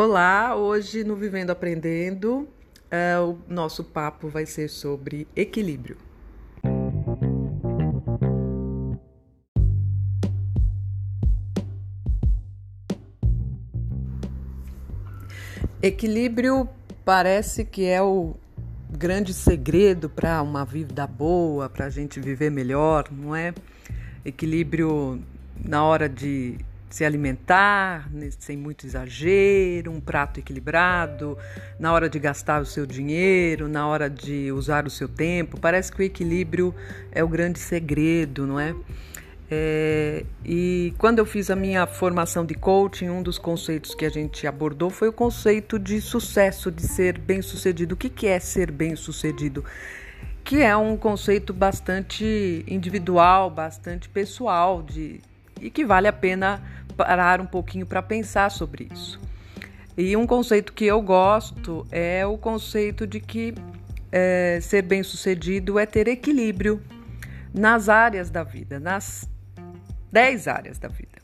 Olá, 0.00 0.54
hoje 0.54 1.02
no 1.02 1.16
Vivendo 1.16 1.50
Aprendendo, 1.50 2.48
uh, 2.86 3.32
o 3.48 3.52
nosso 3.52 3.82
papo 3.82 4.28
vai 4.28 4.46
ser 4.46 4.68
sobre 4.68 5.26
equilíbrio. 5.34 5.96
Equilíbrio 15.82 16.68
parece 17.04 17.64
que 17.64 17.84
é 17.84 18.00
o 18.00 18.36
grande 18.88 19.34
segredo 19.34 20.08
para 20.08 20.40
uma 20.42 20.64
vida 20.64 21.08
boa, 21.08 21.68
para 21.68 21.86
a 21.86 21.90
gente 21.90 22.20
viver 22.20 22.52
melhor, 22.52 23.08
não 23.10 23.34
é? 23.34 23.52
Equilíbrio 24.24 25.20
na 25.56 25.82
hora 25.82 26.08
de 26.08 26.56
se 26.88 27.04
alimentar 27.04 28.10
né, 28.10 28.30
sem 28.38 28.56
muito 28.56 28.86
exagero, 28.86 29.92
um 29.92 30.00
prato 30.00 30.40
equilibrado, 30.40 31.36
na 31.78 31.92
hora 31.92 32.08
de 32.08 32.18
gastar 32.18 32.62
o 32.62 32.66
seu 32.66 32.86
dinheiro, 32.86 33.68
na 33.68 33.86
hora 33.86 34.08
de 34.08 34.50
usar 34.52 34.86
o 34.86 34.90
seu 34.90 35.08
tempo. 35.08 35.60
Parece 35.60 35.92
que 35.92 36.00
o 36.00 36.02
equilíbrio 36.02 36.74
é 37.12 37.22
o 37.22 37.28
grande 37.28 37.58
segredo, 37.58 38.46
não 38.46 38.58
é? 38.58 38.74
é 39.50 40.24
e 40.44 40.94
quando 40.96 41.18
eu 41.18 41.26
fiz 41.26 41.50
a 41.50 41.56
minha 41.56 41.86
formação 41.86 42.44
de 42.44 42.54
coaching, 42.54 43.10
um 43.10 43.22
dos 43.22 43.38
conceitos 43.38 43.94
que 43.94 44.06
a 44.06 44.10
gente 44.10 44.46
abordou 44.46 44.88
foi 44.88 45.08
o 45.08 45.12
conceito 45.12 45.78
de 45.78 46.00
sucesso, 46.00 46.70
de 46.70 46.82
ser 46.82 47.18
bem-sucedido. 47.18 47.94
O 47.94 47.98
que, 47.98 48.08
que 48.08 48.26
é 48.26 48.40
ser 48.40 48.70
bem-sucedido? 48.70 49.62
Que 50.42 50.62
é 50.62 50.74
um 50.74 50.96
conceito 50.96 51.52
bastante 51.52 52.64
individual, 52.66 53.50
bastante 53.50 54.08
pessoal, 54.08 54.82
de, 54.82 55.20
e 55.60 55.70
que 55.70 55.84
vale 55.84 56.08
a 56.08 56.12
pena 56.12 56.62
parar 56.98 57.40
um 57.40 57.46
pouquinho 57.46 57.86
para 57.86 58.02
pensar 58.02 58.50
sobre 58.50 58.88
isso. 58.92 59.20
E 59.96 60.16
um 60.16 60.26
conceito 60.26 60.72
que 60.72 60.84
eu 60.84 61.00
gosto 61.00 61.86
é 61.92 62.26
o 62.26 62.36
conceito 62.36 63.06
de 63.06 63.20
que 63.20 63.54
é, 64.10 64.58
ser 64.60 64.82
bem-sucedido 64.82 65.78
é 65.78 65.86
ter 65.86 66.08
equilíbrio 66.08 66.82
nas 67.54 67.88
áreas 67.88 68.30
da 68.30 68.42
vida, 68.42 68.80
nas 68.80 69.28
dez 70.10 70.48
áreas 70.48 70.76
da 70.78 70.88
vida. 70.88 71.18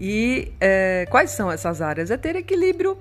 E 0.00 0.52
é, 0.60 1.06
quais 1.10 1.30
são 1.32 1.50
essas 1.50 1.82
áreas? 1.82 2.10
É 2.10 2.16
ter 2.16 2.36
equilíbrio 2.36 2.96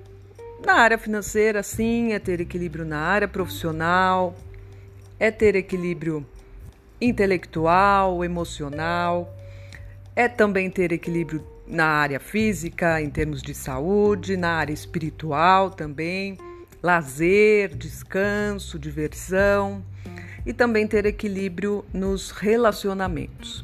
na 0.65 0.73
área 0.73 0.97
financeira, 0.97 1.63
sim, 1.63 2.11
é 2.11 2.19
ter 2.19 2.41
equilíbrio 2.41 2.83
na 2.83 2.99
área 2.99 3.27
profissional, 3.27 4.35
é 5.17 5.31
ter 5.31 5.55
equilíbrio 5.55 6.25
intelectual, 6.99 8.23
emocional, 8.25 9.36
é 10.17 10.27
também 10.27 10.67
ter 10.67 10.91
equilíbrio 10.91 11.45
na 11.67 11.85
área 11.85 12.19
física, 12.19 12.99
em 12.99 13.07
termos 13.07 13.39
de 13.39 13.53
saúde, 13.53 14.35
na 14.35 14.49
área 14.53 14.73
espiritual 14.73 15.69
também, 15.69 16.39
lazer, 16.81 17.75
descanso, 17.75 18.79
diversão 18.79 19.85
e 20.43 20.51
também 20.53 20.87
ter 20.87 21.05
equilíbrio 21.05 21.85
nos 21.93 22.31
relacionamentos. 22.31 23.63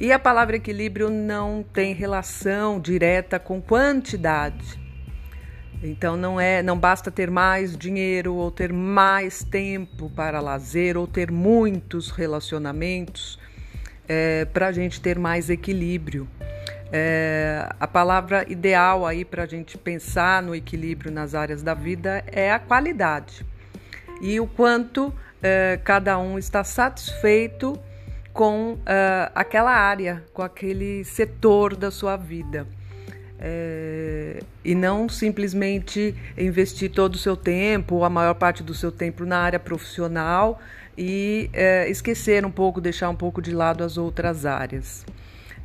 E 0.00 0.10
a 0.10 0.18
palavra 0.18 0.56
equilíbrio 0.56 1.08
não 1.08 1.62
tem 1.62 1.94
relação 1.94 2.80
direta 2.80 3.38
com 3.38 3.62
quantidade. 3.62 4.80
Então 5.80 6.16
não 6.16 6.40
é, 6.40 6.64
não 6.64 6.76
basta 6.76 7.12
ter 7.12 7.30
mais 7.30 7.76
dinheiro 7.76 8.34
ou 8.34 8.50
ter 8.50 8.72
mais 8.72 9.44
tempo 9.44 10.10
para 10.10 10.40
lazer 10.40 10.96
ou 10.96 11.06
ter 11.06 11.30
muitos 11.30 12.10
relacionamentos 12.10 13.38
é, 14.08 14.44
para 14.46 14.68
a 14.68 14.72
gente 14.72 15.00
ter 15.00 15.18
mais 15.18 15.50
equilíbrio. 15.50 16.28
É, 16.92 17.68
a 17.80 17.86
palavra 17.88 18.44
ideal 18.48 19.04
aí 19.04 19.24
para 19.24 19.42
a 19.42 19.46
gente 19.46 19.76
pensar 19.76 20.42
no 20.42 20.54
equilíbrio 20.54 21.10
nas 21.10 21.34
áreas 21.34 21.62
da 21.62 21.74
vida 21.74 22.22
é 22.28 22.52
a 22.52 22.60
qualidade 22.60 23.44
e 24.20 24.38
o 24.38 24.46
quanto 24.46 25.12
é, 25.42 25.78
cada 25.84 26.18
um 26.18 26.38
está 26.38 26.64
satisfeito 26.64 27.78
com 28.32 28.78
é, 28.86 29.30
aquela 29.34 29.72
área, 29.72 30.22
com 30.32 30.42
aquele 30.42 31.04
setor 31.04 31.74
da 31.74 31.90
sua 31.90 32.16
vida. 32.16 32.66
É, 33.38 33.95
e 34.66 34.74
não 34.74 35.08
simplesmente 35.08 36.12
investir 36.36 36.90
todo 36.90 37.14
o 37.14 37.18
seu 37.18 37.36
tempo, 37.36 37.94
ou 37.94 38.04
a 38.04 38.10
maior 38.10 38.34
parte 38.34 38.64
do 38.64 38.74
seu 38.74 38.90
tempo 38.90 39.24
na 39.24 39.38
área 39.38 39.60
profissional 39.60 40.60
e 40.98 41.48
é, 41.52 41.88
esquecer 41.88 42.44
um 42.44 42.50
pouco, 42.50 42.80
deixar 42.80 43.08
um 43.08 43.14
pouco 43.14 43.40
de 43.40 43.52
lado 43.52 43.84
as 43.84 43.96
outras 43.96 44.44
áreas. 44.44 45.06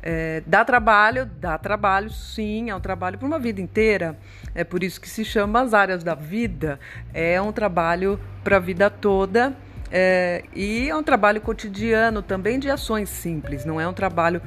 É, 0.00 0.40
dá 0.46 0.64
trabalho, 0.64 1.28
dá 1.40 1.58
trabalho, 1.58 2.10
sim, 2.10 2.70
é 2.70 2.76
um 2.76 2.80
trabalho 2.80 3.18
por 3.18 3.26
uma 3.26 3.40
vida 3.40 3.60
inteira. 3.60 4.16
É 4.54 4.62
por 4.62 4.84
isso 4.84 5.00
que 5.00 5.08
se 5.08 5.24
chama 5.24 5.62
as 5.62 5.74
áreas 5.74 6.04
da 6.04 6.14
vida. 6.14 6.78
É 7.12 7.42
um 7.42 7.50
trabalho 7.50 8.20
para 8.44 8.58
a 8.58 8.60
vida 8.60 8.88
toda. 8.88 9.52
É, 9.90 10.44
e 10.54 10.88
é 10.88 10.94
um 10.94 11.02
trabalho 11.02 11.40
cotidiano 11.40 12.22
também 12.22 12.58
de 12.58 12.70
ações 12.70 13.10
simples, 13.10 13.66
não 13.66 13.78
é 13.78 13.86
um 13.86 13.92
trabalho 13.92 14.40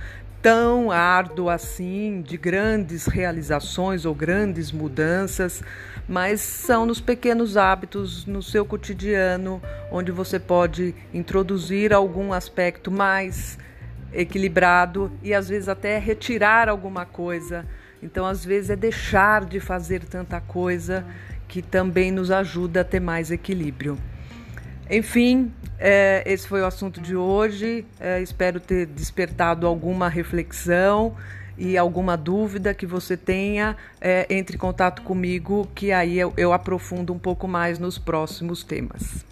tão 0.46 0.92
árduo 0.92 1.50
assim, 1.50 2.22
de 2.22 2.38
grandes 2.38 3.08
realizações 3.08 4.06
ou 4.06 4.14
grandes 4.14 4.72
mudanças, 4.72 5.64
mas 6.08 6.40
são 6.40 6.86
nos 6.86 7.02
pequenos 7.02 7.58
hábitos, 7.58 8.28
no 8.28 8.44
seu 8.44 8.64
cotidiano, 8.64 9.60
onde 9.92 10.12
você 10.12 10.38
pode 10.38 10.94
introduzir 11.12 11.92
algum 11.92 12.32
aspecto 12.32 12.92
mais 12.92 13.58
equilibrado 14.14 15.12
e 15.24 15.34
às 15.34 15.50
vezes 15.50 15.68
até 15.68 15.98
retirar 15.98 16.70
alguma 16.70 17.08
coisa. 17.08 17.66
Então, 18.04 18.24
às 18.24 18.46
vezes, 18.46 18.70
é 18.70 18.76
deixar 18.76 19.46
de 19.46 19.60
fazer 19.60 20.04
tanta 20.04 20.40
coisa 20.40 21.04
que 21.48 21.60
também 21.60 22.12
nos 22.12 22.30
ajuda 22.30 22.82
a 22.82 22.84
ter 22.84 23.00
mais 23.00 23.32
equilíbrio. 23.32 23.98
Enfim, 24.92 25.52
é, 25.80 26.24
esse 26.26 26.48
foi 26.48 26.62
o 26.62 26.66
assunto 26.66 27.02
de 27.02 27.16
hoje. 27.16 27.86
É, 28.00 28.22
espero 28.22 28.60
ter 28.60 28.86
despertado 28.86 29.68
alguma 29.68 30.10
reflexão 30.10 31.16
e 31.58 31.78
alguma 31.78 32.18
dúvida 32.18 32.74
que 32.74 32.86
você 32.86 33.16
tenha, 33.16 33.78
é, 34.02 34.26
entre 34.30 34.56
em 34.56 34.60
contato 34.60 35.02
comigo, 35.02 35.68
que 35.74 35.92
aí 35.92 36.20
eu, 36.20 36.34
eu 36.36 36.52
aprofundo 36.52 37.14
um 37.14 37.20
pouco 37.20 37.48
mais 37.48 37.80
nos 37.80 37.98
próximos 37.98 38.64
temas. 38.64 39.26